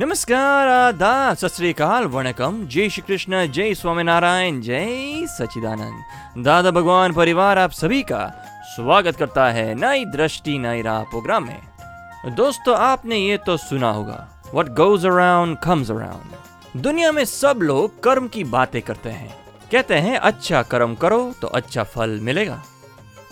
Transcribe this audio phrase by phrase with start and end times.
[0.00, 1.80] नमस्कार, आदाब, सत
[2.12, 8.26] वणकम। जय श्री कृष्ण, जय स्वामीनारायण, जय सचिदानंद दादा भगवान, परिवार आप सभी का
[8.66, 14.28] स्वागत करता है नई दृष्टि, नई राह प्रोग्राम में। दोस्तों, आपने ये तो सुना होगा
[14.54, 19.34] what goes around comes around दुनिया में सब लोग कर्म की बातें करते हैं।
[19.72, 22.62] कहते हैं अच्छा कर्म करो तो अच्छा फल मिलेगा,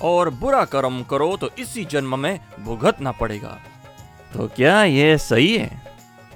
[0.03, 3.59] और बुरा कर्म करो तो इसी जन्म में भुगतना पड़ेगा।
[4.35, 5.81] तो क्या ये सही है?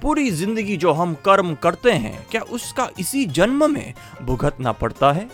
[0.02, 5.28] पूरी ज़िंदगी जो हम कर्म करते हैं क्या उसका इसी जन्म में भुगतना पड़ता है?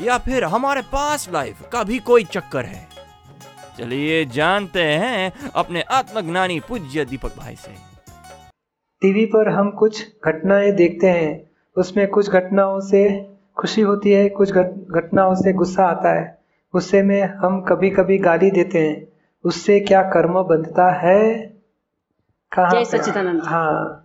[0.00, 2.88] या फिर हमारे पास लाइफ का भी कोई चक्कर है?
[3.78, 7.74] चलिए जानते हैं अपने आत्मज्ञानी पूज्य दीपक भाई से।
[9.02, 14.52] टीवी पर हम कुछ घटनाएँ देखते हैं। उसमें कुछ घटनाओं से खुशी होती है कुछ
[14.52, 16.38] घटनाओं से गुस्सा आता है।
[16.72, 19.08] गुस्से में हम कभी कभी गाली देते हैं।
[19.44, 21.36] उससे क्या कर्म बनता है?
[22.52, 24.03] कहाँ जय हाँ।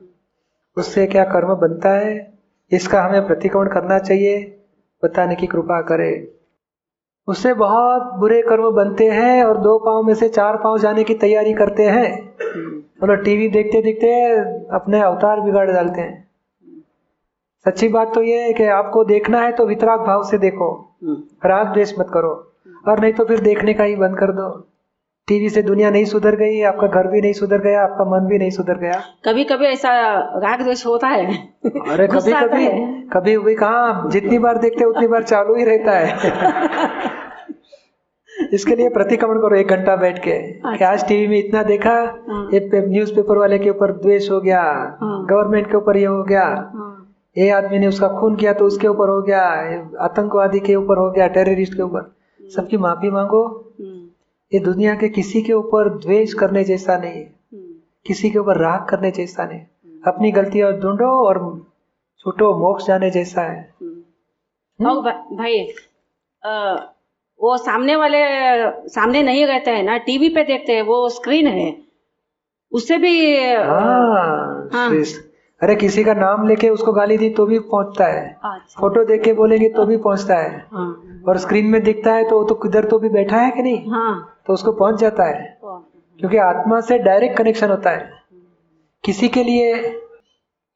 [0.79, 2.15] उससे क्या कर्म बनता है?
[2.71, 4.37] इसका हमें प्रतिक्रमण करना चाहिए।
[5.03, 6.11] बताने की कृपा करे।
[7.27, 11.13] उससे बहुत बुरे कर्म बनते हैं और दो पाँव में से चार पाँव जाने की
[11.13, 12.11] तैयारी करते हैं।
[13.03, 14.13] मतलब टीवी देखते देखते
[14.75, 16.27] अपने अवतार बिगाड़ डालते हैं।
[17.65, 20.69] सच्ची बात तो ये है कि आपको देखना है तो वितराग भाव से देखो।
[21.45, 22.33] राग द्वेष मत करो।
[22.87, 24.49] और नहीं तो फिर देखने का ही बंद कर दो।
[25.29, 28.37] टीवी से दुनिया नहीं सुधर गई आपका घर भी नहीं सुधर गया आपका मन भी
[28.37, 29.91] नहीं सुधर गया। कभी कभी ऐसा
[30.39, 31.25] राग द्वेष होता है।
[31.91, 34.09] अरे कभी कभी है। कभी भी कहा?
[34.09, 37.17] जितनी बार देखते उतनी बार चालू ही रहता है।
[38.53, 41.93] इसके लिए प्रतिक्रमण करो एक घंटा बैठ के। आज टीवी में इतना देखा
[42.29, 44.61] हाँ। ये न्यूज़ पेपर वाले के ऊपर द्वेष हो गया
[45.01, 48.65] हाँ। गवर्नमेंट के ऊपर ये हो गया। हाँ, ये आदमी ने उसका खून किया तो
[48.65, 49.41] उसके ऊपर हो गया
[49.99, 52.11] आतंकवादी के ऊपर हो गया टेररिस्ट के ऊपर।
[52.55, 53.68] सबकी माफ़ी मांगो। हम्म,
[54.53, 57.73] ये दुनिया के किसी के ऊपर द्वेष करने जैसा नहीं है। हम्म,
[58.07, 59.61] किसी के ऊपर राग करने जैसा नहीं।
[60.07, 61.65] अपनी गलतियाँ ढूंढो और
[62.19, 65.67] छूटो मोक्ष जाने जैसा है। हम्म। और भा- भाई
[66.43, 66.75] अ,
[67.41, 68.19] वो सामने वाले
[68.89, 71.81] सामने नहीं रहते हैं ना टीवी पे देखते हैं वो स्क्रीन है।
[72.71, 74.89] उससे भी हाँ हाँ।
[75.61, 79.23] अरे किसी का नाम लेके उसको गाली दी तो भी पहुँचता है। अच्छा। फ़ोटो देख
[79.23, 82.55] के बोलेंगे तो भी पहुँचता है। हाँ। और स्क्रीन में दिखता है तो वो तो
[82.55, 83.91] किधर तो भी बैठा है कि नहीं?
[83.91, 88.09] हाँ। तो उसको पहुँच जाता है। क्योंकि आत्मा से डायरेक्ट कनेक्शन होता है।
[89.03, 89.73] किसी के लिए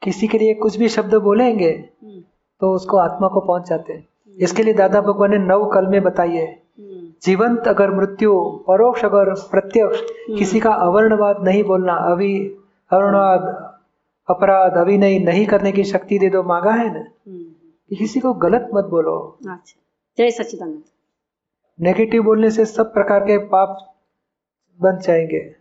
[0.02, 2.20] किसी के लिए कुछ भी शब्द बोलेंगे हम्म,
[2.62, 4.08] तो उसको आत्मा को पहुँच जाते हैं।
[4.38, 8.34] इसके लिए दादा भगवान ने नव कल में बताइए हम्म, जीवंत अगर मृत्यु
[8.68, 10.02] परोक्ष अगर प्रत्यक्ष
[10.38, 12.38] किसी का अवर्णवाद नहीं बोलना अभी
[12.92, 13.72] अवर्णवाद
[14.30, 17.00] अपराध अभिनय नहीं नहीं करने की शक्ति दे दो मांगा है ना?
[17.00, 17.44] हम्म,
[17.90, 19.84] कि किसी को गलत मत बोलो। अच्छा।
[20.18, 20.84] जय सच्चिदानंद।
[21.82, 23.96] नेगेटिव बोलने से सब प्रकार के पाप
[24.82, 25.56] बन जाएँगे।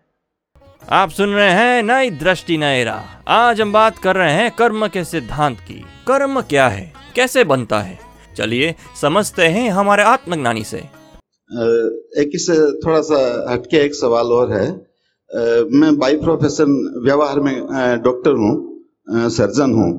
[0.90, 4.88] आप सुन रहे हैं नई दृष्टि नई राह। आज हम बात कर रहे हैं कर्म
[4.88, 6.92] के सिद्धांत की। कर्म क्या है?
[7.14, 7.98] कैसे बनता है?
[8.36, 14.91] चलिए समझते हैं हमारे आत्मज्ञानी से। एक इससे थोड़ा सा हटके एक सवाल और है।
[15.32, 16.72] मैं बाई प्रोफेशन
[17.04, 17.54] व्यवहार में
[18.02, 19.92] डॉक्टर हूँ सर्जन हूँ।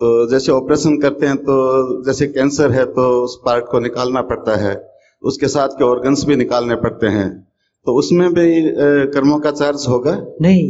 [0.00, 4.56] तो जैसे ऑपरेशन करते हैं तो जैसे कैंसर है तो उस पार्ट को निकालना पड़ता
[4.58, 4.74] है,
[5.22, 7.28] उसके साथ के ऑर्गन्स भी निकालने पड़ते हैं।
[7.86, 8.46] तो उसमें भी
[9.12, 10.12] कर्मों का चार्ज होगा?
[10.42, 10.64] नहीं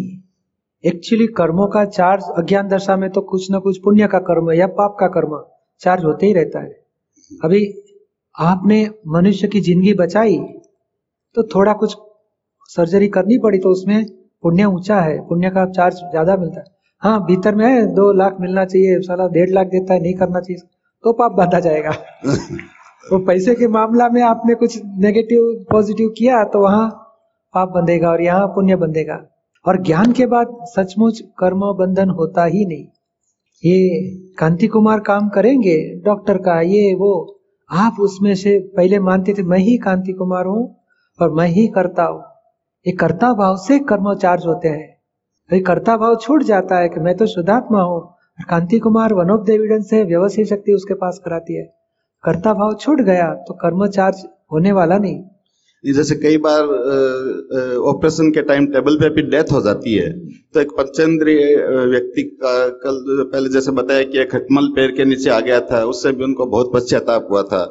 [0.85, 4.67] एक्चुअली कर्मों का चार्ज अज्ञान दशा में तो कुछ ना कुछ पुण्य का कर्म या
[4.73, 5.37] पाप का कर्म
[5.81, 6.71] चार्ज होते ही रहता है।
[7.31, 7.61] अभी
[8.35, 8.79] आपने
[9.09, 10.39] मनुष्य की ज़िंदगी बचाई
[11.37, 11.97] तो थोड़ा कुछ
[12.71, 14.05] सर्जरी करनी पड़ी तो उसमें
[14.45, 16.67] पुण्य ऊँचा है पुण्य का चार्ज ज़्यादा मिलता है।
[17.03, 20.41] हाँ भीतर में है दो लाख मिलना चाहिए साला डेढ़ लाख देता है नहीं करना
[20.41, 20.63] चाहिए
[21.05, 21.91] तो पाप बांधा जाएगा।
[23.05, 26.89] वो पैसे के मामला में आपने कुछ नेगेटिव पॉजिटिव किया तो वहाँ
[27.55, 29.21] पाप बंधेगा और यहाँ पुण्य बंधेगा।
[29.65, 32.85] और ज्ञान के बाद सचमुच कर्म बंधन होता ही नहीं।
[33.63, 37.13] ये कांति कुमार काम करेंगे डॉक्टर का ये वो
[37.71, 40.65] आप उसमें से पहले मानते थे मैं ही कांति कुमार हूँ
[41.19, 42.23] और मैं ही करता हूँ।
[42.87, 44.89] ये कर्ता भाव से कर्म चार्ज होते हैं।
[45.51, 48.01] अभी कर्ता भाव छूट जाता है कि मैं तो शुद्धात्मा हूँ
[48.51, 51.65] Kanti Kumar one of the evidence है व्यवस्थित शक्ति उसके पास कराती है।
[52.25, 56.63] कर्ता भाव छूट गया तो कर्म चार्ज होने वाला नहीं। जैसे कई बार
[57.87, 60.11] ऑपरेशन के टाइम टेबल पे भी डेथ हो जाती है
[60.55, 61.57] तो एक पंचेंद्रीय
[61.87, 62.53] व्यक्ति का
[62.85, 66.25] कल पहले जैसे बताया कि एक खटमल पैर के नीचे आ गया था, उससे भी
[66.25, 67.65] उनको बहुत पश्चाताप हुआ था।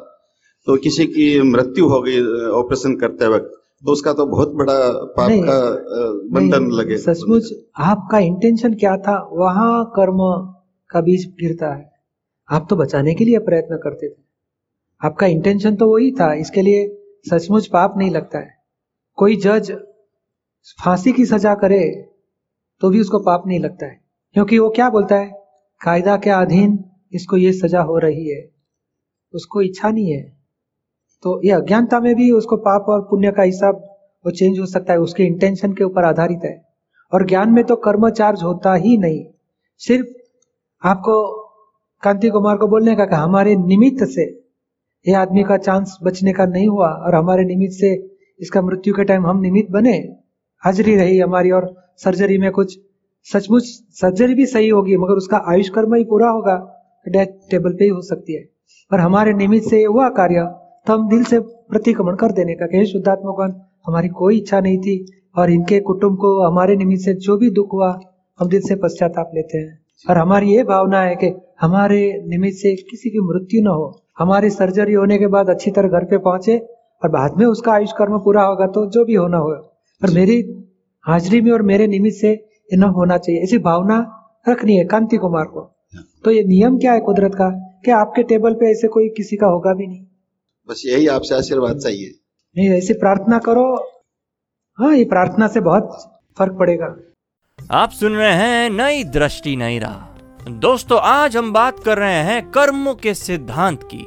[0.66, 2.20] तो किसी की मृत्यु हो गई
[2.58, 4.74] ऑपरेशन करते वक्त। तो उसका तो बहुत बड़ा
[5.16, 5.60] पाप नहीं, का
[6.34, 7.52] बंधन लगे। सचमुच
[7.82, 9.16] आपका इंटेंशन क्या था?
[9.32, 10.18] वहाँ कर्म
[10.90, 11.90] का बीज गिरता है।
[12.48, 14.20] आप तो बचाने के लिए प्रयत्न करते थे।
[15.00, 16.86] आपका इंटेंशन तो वही था इसके लिए
[17.30, 18.50] सचमुच पाप नहीं लगता है।
[19.18, 19.72] कोई जज
[20.78, 21.84] फांसी की सजा करे
[22.82, 24.00] तो भी उसको पाप नहीं लगता है।
[24.36, 25.30] क्योंकि वो क्या बोलता है?
[25.80, 26.78] कायदा के अधीन
[27.12, 28.40] इसको ये सजा हो रही है।
[29.34, 30.41] उसको इच्छा नहीं है।
[31.22, 33.74] तो ये अज्ञानता में भी उसको पाप और पुण्य का हिसाब
[34.26, 36.62] वो चेंज हो सकता है, उसके इंटेंशन के ऊपर आधारित है।
[37.12, 39.24] और ज्ञान में तो कर्म चार्ज होता ही नहीं।
[39.78, 40.06] सिर्फ़
[40.82, 41.42] आपको
[42.02, 44.22] कांति कुमार को बोलने का कि हमारे निमित्त से
[45.08, 49.04] ये आदमी का चांस बचने का नहीं हुआ और हमारे निमित्त से इसका मृत्यु के
[49.04, 49.96] टाइम हम निमित्त बने,
[50.58, 52.78] हाजिरी रही हमारी और सर्जरी में कुछ
[53.24, 56.56] सचमुच सर्जरी भी सही होगी, मगर उसका आयुष कर्म ही पूरा होगा
[57.08, 58.42] डेथ टेबल पे ही हो सकती है।
[58.90, 62.86] पर हमारे निमित्त से हुआ कार्य तो हम दिल से प्रतिक्रमण कर देने का कहे
[62.86, 63.50] शुद्धात्मा भगवान
[63.86, 64.94] हमारी कोई इच्छा नहीं थी
[65.38, 67.90] और इनके कुटुंब को हमारे निमित्त से जो भी दुख हुआ
[68.38, 69.78] हम दिल से पश्चाताप लेते हैं।
[70.10, 73.86] और हमारी ये भावना है कि हमारे निमित्त से किसी की मृत्यु न हो।
[74.18, 76.58] हमारी सर्जरी होने के बाद अच्छी तरह घर पे पहुँचे
[77.02, 79.56] और बाद में उसका आयुष कर्म पूरा होगा तो जो भी होना होगा।
[80.02, 80.40] पर मेरी
[81.04, 82.38] हाजिरी में और मेरे निमित्त से
[82.74, 84.06] न होना चाहिए। ऐसी भावना
[84.48, 85.68] रखनी है कांति कुमार को।
[86.24, 87.50] तो ये नियम क्या है कुदरत का?
[87.84, 90.06] कि आपके टेबल पे ऐसे कोई किसी का होगा भी नहीं?
[90.68, 92.18] बस यही आपसे आशीर्वाद चाहिए।
[92.56, 93.90] नहीं ऐसी प्रार्थना करो।
[94.78, 96.96] हाँ ये प्रार्थना से बहुत फ़र्क पड़ेगा।
[97.70, 100.12] आप सुन रहे हैं नई दृष्टि नई राह।
[100.50, 104.04] दोस्तों आज हम बात कर रहे हैं कर्म के सिद्धांत की।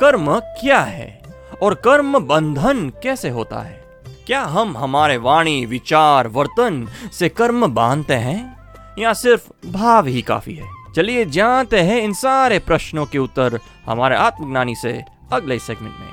[0.00, 1.22] कर्म क्या है
[1.62, 3.84] और कर्म बंधन कैसे होता है?
[4.26, 8.56] क्या हम हमारे वाणी विचार वर्तन से कर्म बांधते हैं?
[8.98, 10.68] या सिर्फ़ भाव ही काफ़ी है?
[10.96, 16.08] चलिए जानते हैं इन सारे प्रश्नों के उत्तर हमारे आत्मज्ञानी से अगले सेगमेंट में।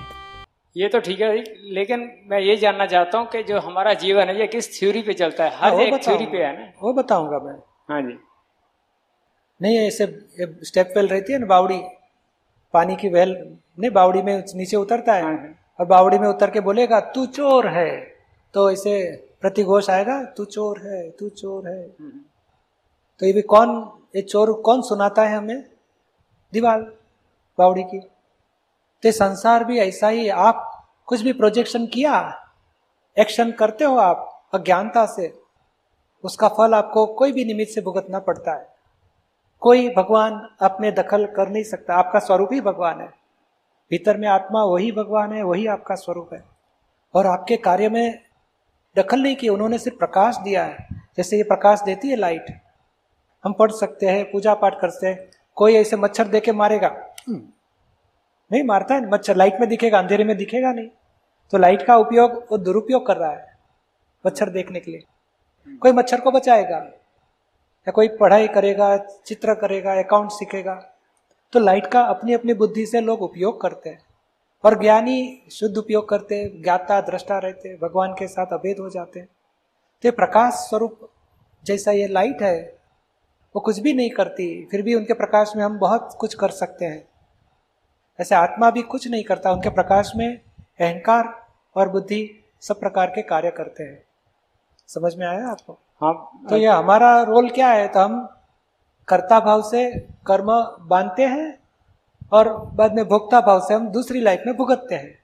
[0.76, 4.40] ये तो ठीक है लेकिन मैं ये जानना चाहता हूँ कि जो हमारा जीवन है
[4.40, 5.50] ये किस थ्योरी पे चलता है?
[5.52, 6.72] हाँ, हर एक थ्योरी पे है ना?
[6.84, 7.54] वो बताऊँगा मैं।
[7.90, 8.18] हाँ जी।
[9.60, 10.06] नहीं ऐसे
[10.66, 11.82] स्टेप वेल रहती है ना बावड़ी।
[12.74, 13.36] पानी की वेल
[13.80, 17.26] नहीं बावड़ी में नीचे उतरता है हाँ, हाँ। और बावड़ी में उतर के बोलेगा तू
[17.28, 17.90] चोर है।
[18.54, 18.94] तो ऐसे
[19.42, 21.84] प्रतिघोष आएगा तू चोर है तू चोर है।
[23.20, 23.70] तो ये भी कौन
[24.16, 25.64] ये चोर कौन सुनाता है हमें?
[26.54, 26.80] दीवार
[27.58, 28.00] बावड़ी की।
[29.04, 30.68] तो संसार भी ऐसा ही आप
[31.06, 32.14] कुछ भी प्रोजेक्शन किया
[33.18, 35.34] एक्शन करते हो आप अज्ञानता से
[36.24, 38.68] उसका फल आपको कोई भी निमित्त से भुगतना पड़ता है।
[39.62, 43.08] कोई भगवान अपने दखल कर नहीं सकता आपका स्वरूप ही भगवान है।
[43.92, 46.44] भीतर में आत्मा वही भगवान है वही आपका स्वरूप है।
[47.16, 48.20] और आपके कार्य में
[48.96, 50.88] दखल नहीं किया उन्होंने सिर्फ़ प्रकाश दिया है।
[51.18, 52.46] जैसे ये प्रकाश देती है लाइट
[53.44, 56.88] हम पढ़ सकते हैं पूजा पाठ करते हैं कोई ऐसे मच्छर दे के मारेगा।
[57.28, 57.42] हम्म,
[58.52, 60.88] नहीं, मारता है मच्छर लाइट में दिखेगा, अंधेरे में दिखेगा नहीं।
[61.52, 63.58] तो लाइट का उपयोग, वो दुरुपयोग कर रहा है,
[64.26, 65.04] मच्छर देखने के लिए।
[65.78, 66.78] कोई मच्छर को बचाएगा?
[66.78, 70.74] या कोई पढ़ाई करेगा, चित्र करेगा अकाउंट सीखेगा?
[71.54, 74.00] तो लाइट का अपनी अपनी बुद्धि से लोग उपयोग करते हैं।
[74.64, 79.28] और ज्ञानी शुद्ध उपयोग करते ज्ञाता, दृष्टा रहते भगवान के साथ अभेद हो जाते हैं।
[80.02, 81.10] तो ये प्रकाश स्वरूप
[81.64, 82.78] जैसा ये लाइट है,
[83.56, 86.86] वो कुछ भी नहीं करती, फिर भी उनके प्रकाश में हम बहुत कुछ कर सकते
[86.86, 87.11] हैं।
[88.20, 93.22] ऐसे आत्मा भी कुछ नहीं करता उनके प्रकाश में अहंकार और बुद्धि सब प्रकार के
[93.22, 94.04] कार्य करते हैं।
[94.88, 95.74] समझ में आया आपको?
[95.74, 97.88] हाँ। तो ये हमारा रोल क्या है?
[97.88, 98.36] तो हम
[99.08, 100.48] कर्ता भाव से कर्म
[100.88, 101.60] बांधते हैं
[102.32, 105.20] और बाद में भोक्ता भाव से हम दूसरी लाइफ में भुगतते हैं।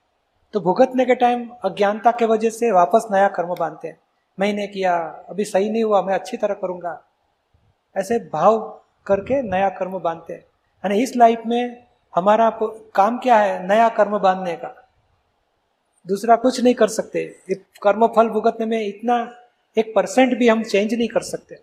[0.54, 4.00] तो भुगतने के टाइम अज्ञानता के वजह से वापस नया कर्म बांधते हैं।
[4.40, 4.98] मैंने किया
[5.30, 7.04] अभी सही नहीं हुआ मैं अच्छी तरह करूँगा।
[7.98, 11.87] ऐसे भाव करके नया कर्म बांधते हैं। यानी इस लाइफ में
[12.18, 12.60] हमारा
[12.96, 13.68] काम क्या है?
[13.68, 14.90] नया कर्म बांधने का।
[16.08, 17.36] दूसरा कुछ नहीं कर सकते।
[17.82, 19.36] कर्म फल भुगतने में इतना
[19.78, 21.58] एक परसेंट भी हम चेंज नहीं कर सकते।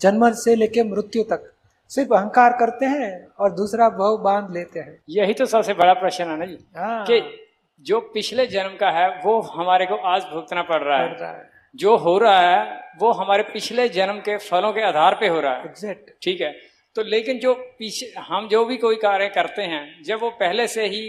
[0.00, 1.50] जन्म से लेके मृत्यु तक।
[1.88, 6.24] सिर्फ़ अहंकार करते हैं और दूसरा भाव बाँध लेते हैं। यही तो सबसे बड़ा प्रश्न
[6.24, 7.46] है ना जी। हाँ, कि
[7.80, 11.50] जो पिछले जन्म का है वो हमारे को आज भुगतना पड़ रहा है। रहा है।
[11.76, 15.54] जो हो रहा है वो हमारे पिछले जन्म के फलों के आधार पे हो रहा
[15.54, 20.02] है। एग्जैक्ट ठीक है। तो लेकिन जो पीछे हम जो भी कोई कार्य करते हैं
[20.02, 21.08] जब वो पहले से ही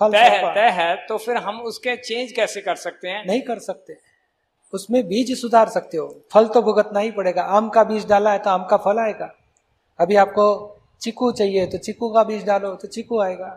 [0.00, 3.24] तय है तय है। तो फिर हम उसके चेंज कैसे कर सकते हैं?
[3.26, 3.96] नहीं कर सकते।
[4.72, 8.38] उसमें बीज सुधार सकते हो। फल तो भुगतना ही पड़ेगा। आम का बीज डाला है
[8.38, 9.32] तो आम का फल आएगा।
[9.98, 10.46] अभी आपको
[11.00, 13.50] चीकू चाहिए तो चीकू का बीज डालो तो चीकू आएगा।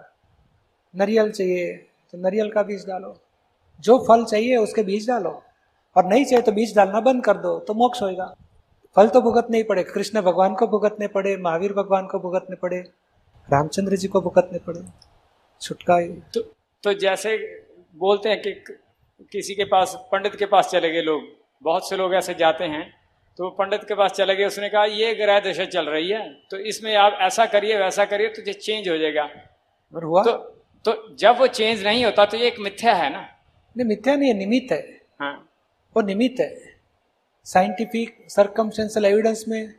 [0.93, 1.73] नरियल चाहिए
[2.13, 3.15] तो नरियल का बीज डालो।
[3.79, 5.41] जो फल चाहिए उसके बीज डालो।
[5.95, 8.33] और नहीं चाहिए तो बीज डालना बंद कर दो तो मोक्ष होएगा।
[8.99, 12.77] फल तो भुगतने ही पड़े कृष्ण भगवान को भुगतने पड़े महावीर भगवान को भुगतने पड़े
[13.49, 14.81] रामचंद्र जी को भुगतने पड़े
[15.61, 16.41] छुटकाए तो,
[16.83, 17.37] तो जैसे
[17.95, 18.51] बोलते हैं कि
[19.31, 21.21] किसी के पास पंडित के पास चले गए लोग
[21.63, 22.83] बहुत से लोग ऐसे जाते हैं
[23.37, 26.57] तो पंडित के पास चले गए उसने कहा ये ग्रह दशा चल रही है तो
[26.57, 29.23] इसमें आप ऐसा करिए वैसा करिए तो ये चेंज हो जाएगा।
[29.93, 30.23] और हुआ?
[30.23, 30.31] तो
[30.85, 33.21] तो जब वो चेंज नहीं होता तो ये एक मिथ्या है ना?
[33.77, 34.81] नहीं मिथ्या नहीं है निमित्त है।
[35.19, 35.49] हाँ।
[35.95, 36.78] वो निमित्त है।
[37.49, 39.73] साइंटिफिक सरकमस्टेंशियल एविडेंस में,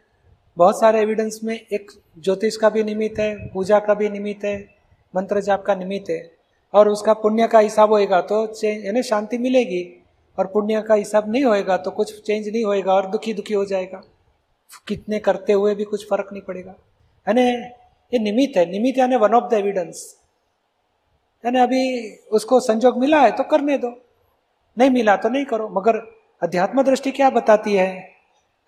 [0.56, 4.58] बहुत सारे एविडेंस में एक ज्योतिष का भी निमित्त है, पूजा का भी निमित्त है,
[5.14, 6.20] मंत्र जाप का निमित्त है।
[6.74, 9.82] और उसका पुण्य का हिसाब होएगा तो चेंज यानी शांति मिलेगी।
[10.38, 13.64] और पुण्य का हिसाब नहीं होएगा तो कुछ चेंज नहीं होएगा और दुखी दुखी हो
[13.64, 14.02] जाएगा।
[14.88, 16.74] कितने करते हुए भी कुछ फ़र्क नहीं पड़ेगा।
[17.26, 17.42] यानी
[18.12, 20.16] ये निमित्त है, निमित्त यानी वन ऑफ़ द एविडेंस
[21.44, 23.98] यानी अभी उसको संजोग मिला है तो करने दो।
[24.76, 26.06] नहीं मिला तो नहीं करो, मगर
[26.42, 28.10] अध्यात्म दृष्टि क्या बताती है?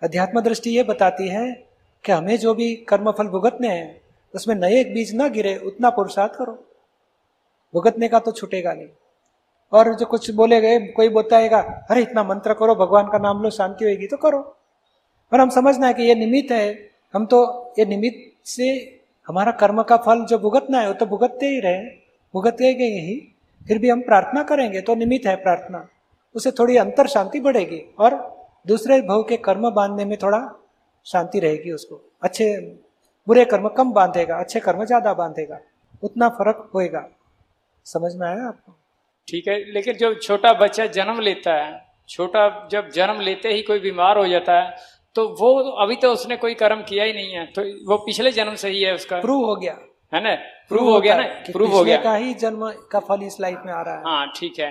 [0.03, 1.65] अध्यात्म दृष्टि ये बताती है
[2.05, 4.01] कि हमें जो भी कर्मफल भुगतने हैं,
[4.35, 6.67] उसमें नए एक बीज न गिरे, उतना पुरुषार्थ करो।
[7.73, 8.87] भुगतने का तो छूटेगा नहीं।
[9.71, 13.49] और जो कुछ बोले गए, कोई बताएगा अरे इतना मंत्र करो, भगवान का नाम लो,
[13.49, 14.39] शांति होगी तो करो।
[15.31, 19.83] पर हम समझना है कि ये निमित्त है। हम तो ये निमित्त से हमारा कर्म
[19.83, 21.79] का फल जो भुगतना है, वो तो भुगतते ही रहे
[22.33, 23.35] भुगते गए ही।
[23.67, 25.87] फिर भी हम प्रार्थना करेंगे तो निमित्त है प्रार्थना।
[26.35, 28.15] उसे थोड़ी अंतर शांति बढ़ेगी और
[28.67, 30.39] दूसरे भव के कर्म बांधने में थोड़ा
[31.05, 32.45] शांति रहेगी उसको। अच्छे
[33.27, 35.59] बुरे कर्म कम बांधेगा अच्छे कर्म ज़्यादा बांधेगा
[36.03, 37.05] उतना फ़र्क होएगा।
[37.85, 38.75] समझ में आया आपको?
[39.27, 43.79] ठीक है लेकिन जब छोटा बच्चा जन्म लेता है छोटा जब जन्म लेते ही कोई
[43.79, 44.75] बीमार हो जाता है
[45.15, 48.55] तो वो अभी तो उसने कोई कर्म किया ही नहीं है तो वो पिछले जन्म
[48.55, 49.77] से ही है उसका। प्रूव हो गया।
[50.13, 50.33] है ना?
[50.69, 51.23] प्रूव हो गया ना?
[51.51, 54.31] प्रूव हो गया। का ही जन्म का फल इस लाइफ में आ रहा है। हाँ
[54.35, 54.69] ठीक है।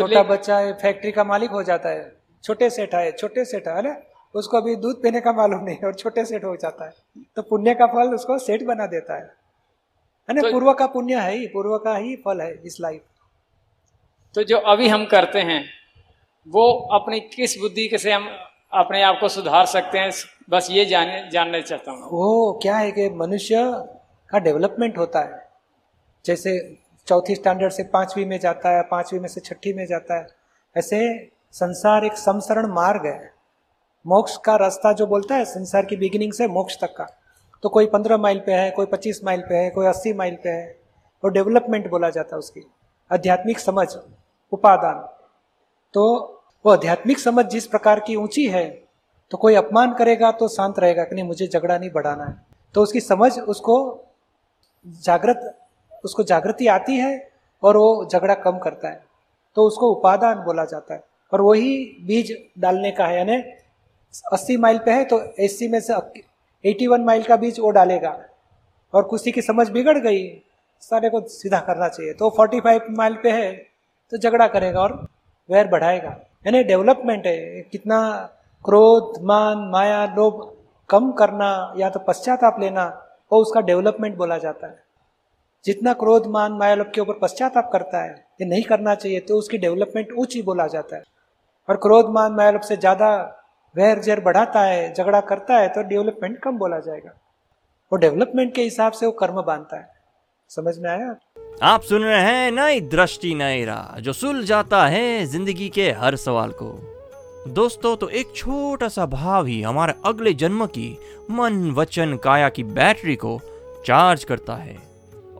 [0.00, 3.82] छोटा बच्चा है फैक्ट्री का मालिक हो जाता है। छोटे सेठ है छोटे सेठ है
[3.82, 3.96] ना?
[4.34, 6.92] उसको अभी दूध पीने का मालूम नहीं और छोटे सेठ हो जाता है।
[7.36, 9.22] तो पुण्य का फल उसको सेठ बना देता है।
[10.30, 10.40] है ना?
[10.40, 13.02] तो- पूर्व का पुण्य है ही पूर्व का ही फल है इस लाइफ
[14.34, 15.64] तो जो अभी हम करते हैं
[16.48, 18.28] वो अपनी किस बुद्धि के से हम
[18.72, 20.10] अपने आप को सुधार सकते हैं
[20.50, 23.54] बस ये जाने जानना चाहता हूँ। वो क्या है कि मनुष्य
[24.30, 25.48] का डेवलपमेंट होता है।
[26.26, 30.26] जैसे चौथी स्टैंडर्ड से पांचवी में जाता है, पांचवी में से छठी में जाता है।
[30.76, 33.32] ऐसे संसार एक समसरण मार्ग है।
[34.04, 37.06] मोक्ष का रास्ता जो बोलता है, संसार की बिगिनिंग से मोक्ष तक का।
[37.62, 40.48] तो कोई पंद्रह माइल पे है, कोई पच्चीस माइल पे है, कोई अस्सी माइल पे
[40.48, 40.76] है
[41.22, 42.66] और डेवलपमेंट बोला जाता है उसकी।
[43.10, 43.86] आध्यात्मिक समझ,
[44.52, 45.06] उपादान।
[45.94, 46.02] तो
[46.64, 48.64] वो आध्यात्मिक समझ जिस प्रकार की ऊँची है
[49.30, 52.34] तो कोई अपमान करेगा तो शांत रहेगा कि नहीं, मुझे झगड़ा नहीं बढ़ाना है।
[52.74, 54.04] तो उसकी समझ, उसको
[54.86, 55.56] जागृत
[56.04, 57.12] उसको जागृति आती है
[57.62, 59.02] और वो झगड़ा कम करता है।
[59.56, 63.36] तो उसको उपादान बोला जाता है। और वही बीज डालने का है, यानी
[64.32, 65.94] अस्सी माइल पे है तो अस्सी में से
[66.64, 68.18] एटी वन माइल का बीज वो डालेगा।
[68.94, 70.26] और किसी की समझ बिगड़ गई,
[70.82, 73.52] सारे को सीधा करना चाहिए। तो फोर्टी फाइव माइल पे है
[74.12, 74.92] तो झगड़ा करेगा और
[75.50, 76.10] वैर बढ़ाएगा।
[76.46, 77.98] यानी डेवलपमेंट है, कितना
[78.64, 80.50] क्रोध, मान, माया, लोभ
[80.90, 82.84] कम करना या तो पश्चाताप लेना,
[83.32, 84.83] वो उसका डेवलपमेंट बोला जाता है।
[85.64, 89.38] जितना क्रोध, मान, माया लोभ के ऊपर पश्चाताप करता है, ये नहीं करना चाहिए तो
[89.38, 91.02] उसकी डेवलपमेंट ऊँची बोला जाता है।
[91.68, 93.10] और क्रोध, मान, माया लोभ से ज़्यादा
[93.74, 97.10] वैर जैर बढ़ाता है, झगड़ा करता है तो डेवलपमेंट कम बोला जाएगा।
[97.92, 99.92] वो डेवलपमेंट के हिसाब से वो कर्म बांधता है।
[100.50, 101.14] समझ में आया?
[101.62, 106.50] आप सुन रहे हैं नई दृष्टि, नई राह, जो सुलझाता है ज़िंदगी के हर सवाल
[106.52, 106.72] को।
[107.48, 110.98] दोस्तों तो एक छोटा सा भाव ही हमारे अगले जन्म की
[111.30, 113.38] मन, वचन, काया की बैटरी को
[113.86, 114.76] चार्ज करता है।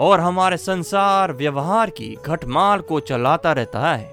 [0.01, 4.13] और हमारे संसार व्यवहार की घटमाल को चलाता रहता है।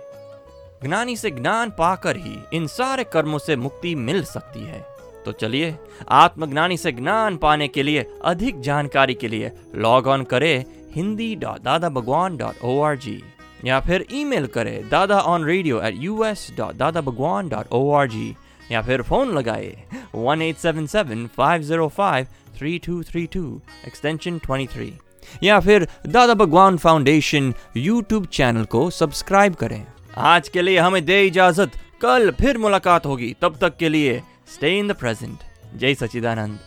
[0.83, 4.85] ज्ञानी से ज्ञान पाकर ही इन सारे कर्मों से मुक्ति मिल सकती है।
[5.25, 5.75] तो चलिए,
[6.09, 11.61] आत्मज्ञानी से ज्ञान पाने के लिए, अधिक जानकारी के लिए लॉग ऑन करें Hindi dot
[11.61, 13.21] Dada Bhagwan dot O R G
[13.65, 17.91] या फिर ईमेल करें Dada on radio at U S dot Dada Bhagwan dot O
[17.91, 18.35] R G
[18.71, 19.83] या फिर फ़ोन लगाए
[20.15, 24.93] one eight seven seven five zero five three two three two extension twenty three
[25.43, 29.85] या फिर Dada Bhagwan foundation YouTube channel को subscribe करें।
[30.17, 34.21] आज के लिए हमें दे इजाज़त। कल फिर मुलाकात होगी। तब तक के लिए
[34.53, 35.37] स्टे इन द प्रेजेंट
[35.75, 36.59] जय सचिदानंद